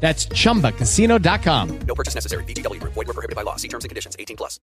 [0.00, 1.78] That's chumbacasino.com.
[1.80, 2.44] No purchase necessary.
[2.44, 2.80] BGW.
[2.82, 3.56] Void were prohibited by law.
[3.56, 4.14] See terms and conditions.
[4.18, 4.60] 18 plus.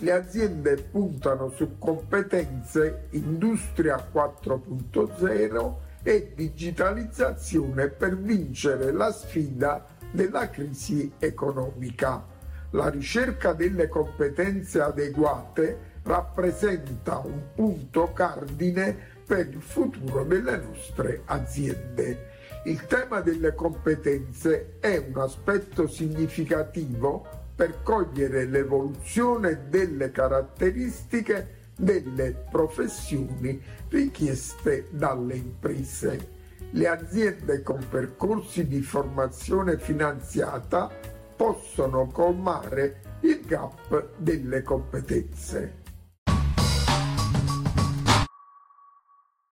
[0.00, 11.10] Le aziende puntano su competenze Industria 4.0 e digitalizzazione per vincere la sfida della crisi
[11.18, 12.24] economica.
[12.70, 22.34] La ricerca delle competenze adeguate rappresenta un punto cardine per il futuro delle nostre aziende.
[22.64, 33.60] Il tema delle competenze è un aspetto significativo per cogliere l'evoluzione delle caratteristiche delle professioni
[33.88, 36.34] richieste dalle imprese.
[36.70, 40.90] Le aziende con percorsi di formazione finanziata
[41.36, 45.85] possono colmare il gap delle competenze.